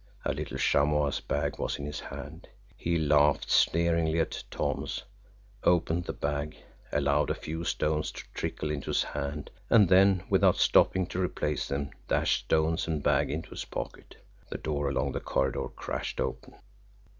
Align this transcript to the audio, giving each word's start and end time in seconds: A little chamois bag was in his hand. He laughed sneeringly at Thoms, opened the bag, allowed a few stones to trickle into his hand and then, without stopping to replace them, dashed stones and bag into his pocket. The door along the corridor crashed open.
A 0.25 0.33
little 0.33 0.57
chamois 0.57 1.21
bag 1.27 1.59
was 1.59 1.77
in 1.77 1.85
his 1.85 1.99
hand. 1.99 2.47
He 2.75 2.97
laughed 2.97 3.51
sneeringly 3.51 4.19
at 4.19 4.33
Thoms, 4.49 5.03
opened 5.63 6.05
the 6.05 6.11
bag, 6.13 6.57
allowed 6.91 7.29
a 7.29 7.35
few 7.35 7.63
stones 7.63 8.11
to 8.13 8.23
trickle 8.33 8.71
into 8.71 8.87
his 8.87 9.03
hand 9.03 9.51
and 9.69 9.89
then, 9.89 10.23
without 10.27 10.57
stopping 10.57 11.05
to 11.05 11.21
replace 11.21 11.67
them, 11.67 11.91
dashed 12.07 12.45
stones 12.45 12.87
and 12.87 13.03
bag 13.03 13.29
into 13.29 13.51
his 13.51 13.65
pocket. 13.65 14.15
The 14.49 14.57
door 14.57 14.89
along 14.89 15.11
the 15.11 15.19
corridor 15.19 15.67
crashed 15.69 16.19
open. 16.19 16.55